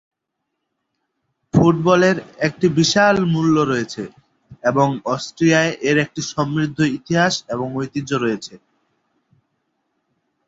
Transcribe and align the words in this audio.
ফুটবলের 1.53 2.17
একটি 2.39 2.67
বিশাল 2.77 3.15
মূল্য 3.33 3.55
রয়েছে 3.63 4.03
এবং 4.63 4.87
অস্ট্রিয়ায় 5.05 5.73
এর 5.89 5.97
একটি 5.97 6.21
সমৃদ্ধ 6.33 6.79
ইতিহাস 6.97 7.33
এবং 7.53 7.67
ঐতিহ্য 7.75 8.11
রয়েছে। 8.15 8.53